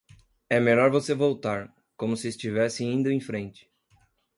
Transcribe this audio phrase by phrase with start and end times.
[0.49, 3.69] É melhor você voltar, como se estivesse indo em frente.